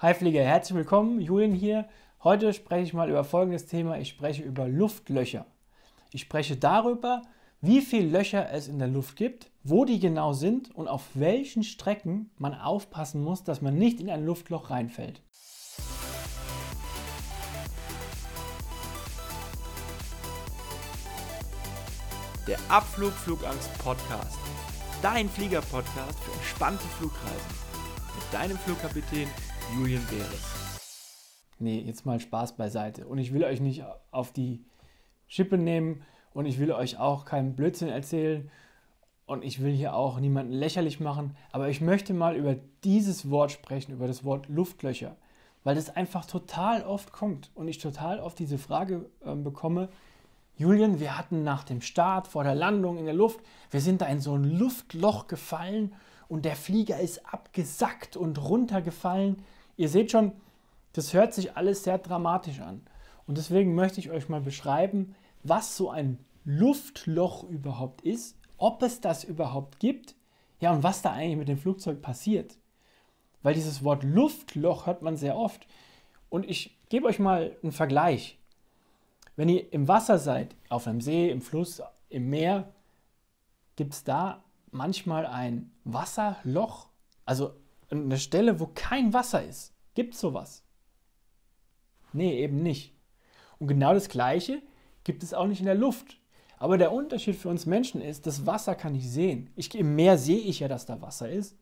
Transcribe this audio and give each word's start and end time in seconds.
Hi 0.00 0.14
Flieger, 0.14 0.44
herzlich 0.44 0.76
willkommen, 0.76 1.20
Julian 1.20 1.50
hier. 1.50 1.88
Heute 2.22 2.52
spreche 2.52 2.84
ich 2.84 2.94
mal 2.94 3.10
über 3.10 3.24
folgendes 3.24 3.66
Thema. 3.66 3.98
Ich 3.98 4.10
spreche 4.10 4.44
über 4.44 4.68
Luftlöcher. 4.68 5.44
Ich 6.12 6.20
spreche 6.20 6.56
darüber, 6.56 7.22
wie 7.60 7.80
viele 7.80 8.08
Löcher 8.08 8.48
es 8.52 8.68
in 8.68 8.78
der 8.78 8.86
Luft 8.86 9.16
gibt, 9.16 9.50
wo 9.64 9.84
die 9.84 9.98
genau 9.98 10.34
sind 10.34 10.72
und 10.72 10.86
auf 10.86 11.02
welchen 11.14 11.64
Strecken 11.64 12.30
man 12.36 12.54
aufpassen 12.54 13.24
muss, 13.24 13.42
dass 13.42 13.60
man 13.60 13.74
nicht 13.74 14.00
in 14.00 14.08
ein 14.08 14.24
Luftloch 14.24 14.70
reinfällt. 14.70 15.20
Der 22.46 22.58
Abflug 22.68 23.14
Flugangst 23.14 23.76
Podcast. 23.78 24.38
Dein 25.02 25.28
Flieger-Podcast 25.28 26.20
für 26.20 26.32
entspannte 26.34 26.84
Flugreisen. 26.84 27.58
Mit 28.14 28.32
deinem 28.32 28.58
Flugkapitän 28.58 29.26
Julian 29.76 30.02
Beres. 30.08 30.80
Nee, 31.58 31.80
jetzt 31.80 32.06
mal 32.06 32.20
Spaß 32.20 32.56
beiseite. 32.56 33.06
Und 33.06 33.18
ich 33.18 33.32
will 33.32 33.44
euch 33.44 33.60
nicht 33.60 33.84
auf 34.10 34.32
die 34.32 34.64
Schippe 35.26 35.58
nehmen 35.58 36.02
und 36.32 36.46
ich 36.46 36.58
will 36.58 36.72
euch 36.72 36.98
auch 36.98 37.24
keinen 37.24 37.54
Blödsinn 37.54 37.88
erzählen 37.88 38.50
und 39.26 39.44
ich 39.44 39.62
will 39.62 39.72
hier 39.72 39.94
auch 39.94 40.20
niemanden 40.20 40.52
lächerlich 40.52 41.00
machen, 41.00 41.36
aber 41.52 41.68
ich 41.68 41.80
möchte 41.80 42.14
mal 42.14 42.34
über 42.34 42.56
dieses 42.82 43.30
Wort 43.30 43.52
sprechen, 43.52 43.92
über 43.92 44.06
das 44.06 44.24
Wort 44.24 44.48
Luftlöcher, 44.48 45.16
weil 45.64 45.74
das 45.74 45.94
einfach 45.94 46.24
total 46.24 46.82
oft 46.84 47.12
kommt 47.12 47.50
und 47.54 47.68
ich 47.68 47.78
total 47.78 48.20
oft 48.20 48.38
diese 48.38 48.56
Frage 48.56 49.10
äh, 49.24 49.34
bekomme, 49.34 49.90
Julian, 50.56 50.98
wir 50.98 51.16
hatten 51.16 51.44
nach 51.44 51.62
dem 51.62 51.82
Start, 51.82 52.26
vor 52.26 52.42
der 52.42 52.56
Landung 52.56 52.98
in 52.98 53.04
der 53.04 53.14
Luft, 53.14 53.40
wir 53.70 53.80
sind 53.80 54.00
da 54.00 54.06
in 54.06 54.20
so 54.20 54.34
ein 54.34 54.44
Luftloch 54.44 55.28
gefallen 55.28 55.92
und 56.28 56.44
der 56.44 56.56
Flieger 56.56 56.98
ist 56.98 57.32
abgesackt 57.32 58.16
und 58.16 58.42
runtergefallen. 58.42 59.36
Ihr 59.78 59.88
seht 59.88 60.10
schon, 60.10 60.32
das 60.92 61.14
hört 61.14 61.32
sich 61.32 61.56
alles 61.56 61.84
sehr 61.84 61.98
dramatisch 61.98 62.60
an. 62.60 62.82
Und 63.26 63.38
deswegen 63.38 63.74
möchte 63.74 64.00
ich 64.00 64.10
euch 64.10 64.28
mal 64.28 64.40
beschreiben, 64.40 65.14
was 65.44 65.76
so 65.76 65.88
ein 65.88 66.18
Luftloch 66.44 67.44
überhaupt 67.44 68.02
ist, 68.02 68.36
ob 68.56 68.82
es 68.82 69.00
das 69.00 69.22
überhaupt 69.22 69.78
gibt, 69.78 70.16
ja, 70.60 70.72
und 70.72 70.82
was 70.82 71.00
da 71.00 71.12
eigentlich 71.12 71.36
mit 71.36 71.48
dem 71.48 71.58
Flugzeug 71.58 72.02
passiert. 72.02 72.58
Weil 73.42 73.54
dieses 73.54 73.84
Wort 73.84 74.02
Luftloch 74.02 74.86
hört 74.86 75.02
man 75.02 75.16
sehr 75.16 75.36
oft. 75.36 75.68
Und 76.28 76.44
ich 76.50 76.76
gebe 76.88 77.06
euch 77.06 77.20
mal 77.20 77.56
einen 77.62 77.70
Vergleich. 77.70 78.36
Wenn 79.36 79.48
ihr 79.48 79.72
im 79.72 79.86
Wasser 79.86 80.18
seid, 80.18 80.56
auf 80.68 80.88
einem 80.88 81.00
See, 81.00 81.30
im 81.30 81.40
Fluss, 81.40 81.80
im 82.08 82.28
Meer, 82.30 82.72
gibt 83.76 83.94
es 83.94 84.02
da 84.02 84.42
manchmal 84.72 85.24
ein 85.24 85.70
Wasserloch, 85.84 86.88
also 87.24 87.54
eine 87.90 88.18
Stelle, 88.18 88.60
wo 88.60 88.66
kein 88.66 89.12
Wasser 89.12 89.44
ist. 89.44 89.72
Gibt 89.94 90.14
es 90.14 90.20
sowas? 90.20 90.62
Nee, 92.12 92.42
eben 92.42 92.62
nicht. 92.62 92.94
Und 93.58 93.68
genau 93.68 93.94
das 93.94 94.08
Gleiche 94.08 94.62
gibt 95.04 95.22
es 95.22 95.34
auch 95.34 95.46
nicht 95.46 95.60
in 95.60 95.66
der 95.66 95.74
Luft. 95.74 96.18
Aber 96.58 96.76
der 96.76 96.92
Unterschied 96.92 97.36
für 97.36 97.48
uns 97.48 97.66
Menschen 97.66 98.00
ist, 98.00 98.26
das 98.26 98.46
Wasser 98.46 98.74
kann 98.74 98.94
ich 98.94 99.08
sehen. 99.08 99.50
Ich, 99.56 99.74
Im 99.74 99.94
Meer 99.94 100.18
sehe 100.18 100.40
ich 100.40 100.60
ja, 100.60 100.68
dass 100.68 100.86
da 100.86 101.00
Wasser 101.00 101.28
ist. 101.30 101.56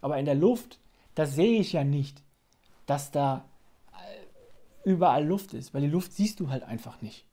Aber 0.00 0.18
in 0.18 0.24
der 0.24 0.34
Luft, 0.34 0.80
da 1.14 1.26
sehe 1.26 1.58
ich 1.58 1.72
ja 1.72 1.84
nicht, 1.84 2.22
dass 2.86 3.10
da 3.10 3.48
äh, 3.92 4.88
überall 4.88 5.26
Luft 5.26 5.52
ist. 5.52 5.74
Weil 5.74 5.82
die 5.82 5.88
Luft 5.88 6.12
siehst 6.12 6.38
du 6.40 6.48
halt 6.50 6.62
einfach 6.62 7.02
nicht. 7.02 7.26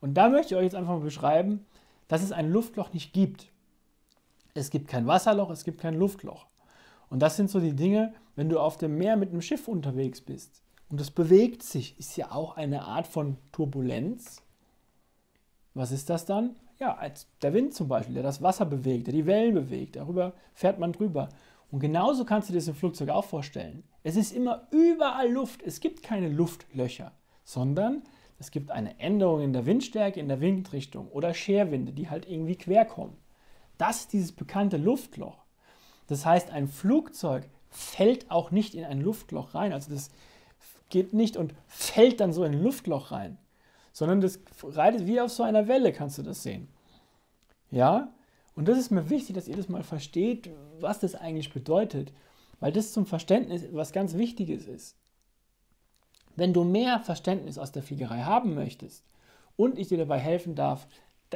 Und 0.00 0.14
da 0.14 0.28
möchte 0.28 0.54
ich 0.54 0.58
euch 0.58 0.64
jetzt 0.64 0.74
einfach 0.74 0.92
mal 0.92 1.00
beschreiben, 1.00 1.66
dass 2.08 2.22
es 2.22 2.30
ein 2.30 2.50
Luftloch 2.50 2.92
nicht 2.92 3.12
gibt. 3.12 3.50
Es 4.52 4.70
gibt 4.70 4.86
kein 4.86 5.06
Wasserloch, 5.06 5.50
es 5.50 5.64
gibt 5.64 5.80
kein 5.80 5.94
Luftloch. 5.94 6.46
Und 7.14 7.20
das 7.20 7.36
sind 7.36 7.48
so 7.48 7.60
die 7.60 7.76
Dinge, 7.76 8.12
wenn 8.34 8.48
du 8.48 8.58
auf 8.58 8.76
dem 8.76 8.98
Meer 8.98 9.14
mit 9.14 9.30
einem 9.30 9.40
Schiff 9.40 9.68
unterwegs 9.68 10.20
bist 10.20 10.64
und 10.88 11.00
es 11.00 11.12
bewegt 11.12 11.62
sich, 11.62 11.96
ist 11.96 12.16
ja 12.16 12.32
auch 12.32 12.56
eine 12.56 12.86
Art 12.86 13.06
von 13.06 13.36
Turbulenz. 13.52 14.42
Was 15.74 15.92
ist 15.92 16.10
das 16.10 16.26
dann? 16.26 16.56
Ja, 16.80 16.96
als 16.96 17.28
der 17.40 17.54
Wind 17.54 17.72
zum 17.72 17.86
Beispiel, 17.86 18.14
der 18.14 18.24
das 18.24 18.42
Wasser 18.42 18.66
bewegt, 18.66 19.06
der 19.06 19.14
die 19.14 19.26
Wellen 19.26 19.54
bewegt, 19.54 19.94
darüber 19.94 20.32
fährt 20.54 20.80
man 20.80 20.90
drüber. 20.90 21.28
Und 21.70 21.78
genauso 21.78 22.24
kannst 22.24 22.48
du 22.48 22.52
dir 22.52 22.58
das 22.58 22.66
im 22.66 22.74
Flugzeug 22.74 23.10
auch 23.10 23.26
vorstellen. 23.26 23.84
Es 24.02 24.16
ist 24.16 24.32
immer 24.32 24.66
überall 24.72 25.30
Luft. 25.30 25.62
Es 25.62 25.78
gibt 25.78 26.02
keine 26.02 26.28
Luftlöcher, 26.28 27.12
sondern 27.44 28.02
es 28.40 28.50
gibt 28.50 28.72
eine 28.72 28.98
Änderung 28.98 29.40
in 29.40 29.52
der 29.52 29.66
Windstärke, 29.66 30.18
in 30.18 30.26
der 30.26 30.40
Windrichtung 30.40 31.06
oder 31.12 31.32
Scherwinde, 31.32 31.92
die 31.92 32.10
halt 32.10 32.28
irgendwie 32.28 32.56
quer 32.56 32.84
kommen. 32.84 33.16
Das 33.78 34.00
ist 34.00 34.14
dieses 34.14 34.32
bekannte 34.32 34.78
Luftloch. 34.78 35.43
Das 36.06 36.26
heißt, 36.26 36.50
ein 36.50 36.68
Flugzeug 36.68 37.48
fällt 37.70 38.30
auch 38.30 38.50
nicht 38.50 38.74
in 38.74 38.84
ein 38.84 39.00
Luftloch 39.00 39.54
rein. 39.54 39.72
Also 39.72 39.92
das 39.92 40.10
geht 40.90 41.12
nicht 41.12 41.36
und 41.36 41.54
fällt 41.66 42.20
dann 42.20 42.32
so 42.32 42.44
in 42.44 42.52
ein 42.52 42.62
Luftloch 42.62 43.10
rein, 43.10 43.38
sondern 43.92 44.20
das 44.20 44.38
reitet 44.62 45.06
wie 45.06 45.20
auf 45.20 45.30
so 45.30 45.42
einer 45.42 45.66
Welle, 45.66 45.92
kannst 45.92 46.18
du 46.18 46.22
das 46.22 46.42
sehen. 46.42 46.68
Ja, 47.70 48.12
und 48.54 48.68
das 48.68 48.78
ist 48.78 48.90
mir 48.90 49.10
wichtig, 49.10 49.34
dass 49.34 49.48
ihr 49.48 49.56
das 49.56 49.68
mal 49.68 49.82
versteht, 49.82 50.50
was 50.78 51.00
das 51.00 51.14
eigentlich 51.14 51.52
bedeutet, 51.52 52.12
weil 52.60 52.70
das 52.72 52.92
zum 52.92 53.06
Verständnis 53.06 53.64
was 53.72 53.92
ganz 53.92 54.14
Wichtiges 54.14 54.66
ist. 54.66 54.96
Wenn 56.36 56.52
du 56.52 56.64
mehr 56.64 57.00
Verständnis 57.00 57.58
aus 57.58 57.72
der 57.72 57.82
Fliegerei 57.82 58.22
haben 58.22 58.54
möchtest 58.54 59.04
und 59.56 59.78
ich 59.78 59.88
dir 59.88 59.98
dabei 59.98 60.18
helfen 60.18 60.54
darf, 60.54 60.86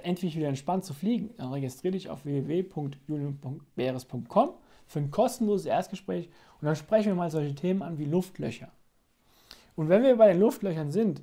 endlich 0.04 0.36
wieder 0.36 0.48
entspannt 0.48 0.84
zu 0.84 0.94
fliegen, 0.94 1.30
dann 1.36 1.52
registriere 1.52 1.92
dich 1.92 2.10
auf 2.10 2.24
www.julian.beres.com 2.24 4.50
für 4.86 4.98
ein 4.98 5.10
kostenloses 5.10 5.66
Erstgespräch 5.66 6.28
und 6.60 6.66
dann 6.66 6.76
sprechen 6.76 7.08
wir 7.08 7.14
mal 7.14 7.30
solche 7.30 7.54
Themen 7.54 7.82
an 7.82 7.98
wie 7.98 8.04
Luftlöcher. 8.04 8.70
Und 9.76 9.88
wenn 9.88 10.02
wir 10.02 10.16
bei 10.16 10.32
den 10.32 10.40
Luftlöchern 10.40 10.90
sind, 10.90 11.22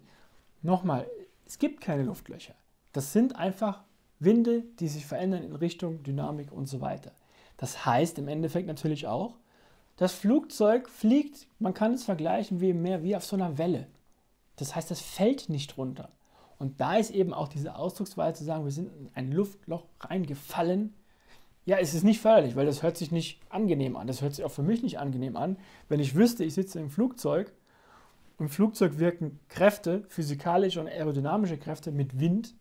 nochmal, 0.62 1.08
es 1.46 1.60
gibt 1.60 1.82
keine 1.82 2.04
Luftlöcher. 2.04 2.56
Das 2.94 3.12
sind 3.12 3.36
einfach 3.36 3.84
Winde, 4.20 4.64
die 4.80 4.88
sich 4.88 5.06
verändern 5.06 5.44
in 5.44 5.56
Richtung 5.56 6.04
Dynamik 6.04 6.52
und 6.52 6.68
so 6.68 6.82
weiter. 6.82 7.12
Das 7.58 7.86
heißt 7.86 8.18
im 8.18 8.28
Endeffekt 8.28 8.68
natürlich 8.68 9.08
auch, 9.08 9.36
das 9.98 10.14
Flugzeug 10.14 10.90
fliegt, 10.90 11.48
man 11.60 11.74
kann 11.74 11.94
es 11.94 12.04
vergleichen 12.04 12.62
wie 12.62 12.74
mehr 12.74 13.04
wie 13.04 13.16
auf 13.16 13.26
so 13.26 13.36
einer 13.36 13.58
Welle. 13.58 13.88
Das 14.58 14.76
heißt, 14.76 14.92
es 14.92 15.02
fällt 15.02 15.50
nicht 15.50 15.78
runter. 15.78 16.10
Und 16.58 16.80
da 16.80 16.96
ist 16.96 17.12
eben 17.12 17.34
auch 17.34 17.48
diese 17.48 17.76
Ausdrucksweise 17.76 18.40
zu 18.40 18.44
sagen, 18.46 18.64
wir 18.64 18.72
sind 18.72 18.92
in 18.96 19.10
ein 19.14 19.32
Luftloch 19.32 19.86
reingefallen. 20.00 20.94
Ja, 21.66 21.78
es 21.78 21.94
ist 21.94 22.04
nicht 22.04 22.22
förderlich, 22.22 22.56
weil 22.56 22.66
das 22.66 22.84
hört 22.84 22.98
sich 22.98 23.12
nicht 23.12 23.42
angenehm 23.50 23.96
an. 23.96 24.08
Das 24.08 24.22
hört 24.22 24.34
sich 24.34 24.46
auch 24.46 24.52
für 24.52 24.64
mich 24.64 24.84
nicht 24.84 25.00
angenehm 25.00 25.36
an, 25.36 25.58
wenn 25.90 26.00
ich 26.00 26.16
wüsste, 26.16 26.44
ich 26.44 26.54
sitze 26.54 26.80
im 26.80 26.90
Flugzeug 26.90 27.52
im 28.40 28.50
Flugzeug 28.50 29.00
wirken 29.00 29.40
Kräfte, 29.48 30.04
physikalische 30.10 30.82
und 30.82 30.88
aerodynamische 30.88 31.58
Kräfte 31.58 31.92
mit 31.92 32.20
Wind. 32.20 32.54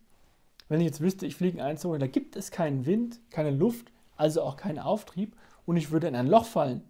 Wenn 0.69 0.79
ich 0.79 0.85
jetzt 0.85 1.01
wüsste, 1.01 1.25
ich 1.25 1.35
fliege 1.35 1.57
in 1.57 1.63
eine 1.63 1.77
Zone, 1.77 1.99
da 1.99 2.07
gibt 2.07 2.35
es 2.35 2.51
keinen 2.51 2.85
Wind, 2.85 3.19
keine 3.29 3.51
Luft, 3.51 3.91
also 4.15 4.41
auch 4.41 4.55
keinen 4.57 4.79
Auftrieb 4.79 5.35
und 5.65 5.77
ich 5.77 5.91
würde 5.91 6.07
in 6.07 6.15
ein 6.15 6.27
Loch 6.27 6.45
fallen, 6.45 6.83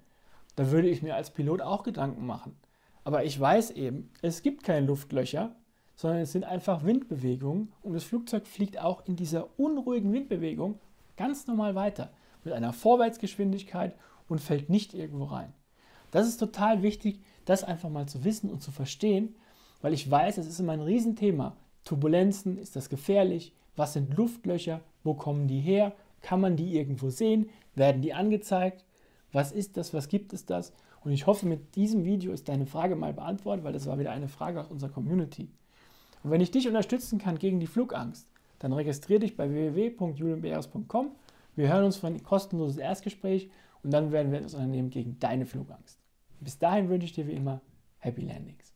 da 0.56 0.72
würde 0.72 0.88
ich 0.88 1.02
mir 1.02 1.16
als 1.16 1.32
Pilot 1.32 1.62
auch 1.62 1.84
Gedanken 1.84 2.26
machen. 2.26 2.56
Aber 3.04 3.24
ich 3.24 3.40
weiß 3.40 3.72
eben, 3.72 4.12
es 4.22 4.42
gibt 4.42 4.64
keine 4.64 4.86
Luftlöcher, 4.86 5.56
sondern 5.96 6.22
es 6.22 6.32
sind 6.32 6.44
einfach 6.44 6.84
Windbewegungen 6.84 7.72
und 7.82 7.94
das 7.94 8.04
Flugzeug 8.04 8.48
fliegt 8.48 8.80
auch 8.80 9.06
in 9.06 9.16
dieser 9.16 9.48
unruhigen 9.58 10.12
Windbewegung 10.12 10.80
ganz 11.18 11.48
normal 11.48 11.76
weiter 11.76 12.12
mit 12.44 12.54
einer 12.54 12.74
Vorwärtsgeschwindigkeit 12.74 13.96
und 14.28 14.42
fällt 14.42 14.70
nicht 14.70 14.94
irgendwo 14.94 15.26
rein. 15.26 15.54
Das 16.12 16.28
ist 16.28 16.38
total 16.38 16.82
wichtig, 16.82 17.20
das 17.46 17.64
einfach 17.64 17.90
mal 17.90 18.08
zu 18.08 18.24
wissen 18.24 18.50
und 18.50 18.62
zu 18.62 18.72
verstehen, 18.72 19.36
weil 19.82 19.94
ich 19.94 20.10
weiß, 20.10 20.38
es 20.38 20.48
ist 20.48 20.60
immer 20.60 20.74
ein 20.74 20.82
Riesenthema. 20.82 21.56
Turbulenzen, 21.84 22.58
ist 22.58 22.76
das 22.76 22.90
gefährlich? 22.90 23.54
Was 23.76 23.94
sind 23.94 24.16
Luftlöcher? 24.16 24.82
Wo 25.04 25.14
kommen 25.14 25.48
die 25.48 25.60
her? 25.60 25.94
Kann 26.22 26.42
man 26.42 26.56
die 26.56 26.76
irgendwo 26.76 27.10
sehen? 27.10 27.50
Werden 27.76 28.02
die 28.02 28.14
angezeigt? 28.14 28.86
Was 29.32 29.52
ist 29.52 29.78
das? 29.78 29.94
Was 29.94 30.08
gibt 30.08 30.34
es 30.34 30.46
das? 30.46 30.74
Und 31.04 31.12
ich 31.12 31.28
hoffe, 31.28 31.46
mit 31.46 31.76
diesem 31.76 32.04
Video 32.04 32.32
ist 32.32 32.50
deine 32.50 32.66
Frage 32.66 32.96
mal 32.96 33.14
beantwortet, 33.14 33.64
weil 33.64 33.74
das 33.74 33.86
war 33.86 34.00
wieder 34.00 34.12
eine 34.12 34.28
Frage 34.28 34.62
aus 34.62 34.72
unserer 34.72 34.90
Community. 34.90 35.50
Und 36.26 36.32
wenn 36.32 36.42
ich 36.42 36.50
dich 36.50 36.68
unterstützen 36.68 37.20
kann 37.20 37.38
gegen 37.38 37.60
die 37.60 37.68
Flugangst, 37.68 38.28
dann 38.58 38.74
registriere 38.74 39.20
dich 39.20 39.38
bei 39.38 39.48
www.julienbeeres.com. 39.48 41.12
Wir 41.56 41.72
hören 41.72 41.86
uns 41.86 41.98
für 41.98 42.08
ein 42.08 42.24
kostenloses 42.24 42.78
Erstgespräch 42.78 43.52
und 43.84 43.92
dann 43.92 44.12
werden 44.12 44.32
wir 44.32 44.40
etwas 44.40 44.56
unternehmen 44.56 44.90
gegen 44.90 45.20
deine 45.20 45.46
Flugangst. 45.46 46.00
Bis 46.40 46.58
dahin 46.58 46.90
wünsche 46.90 47.06
ich 47.06 47.14
dir 47.14 47.28
wie 47.28 47.34
immer 47.34 47.62
Happy 48.00 48.22
Landings. 48.22 48.75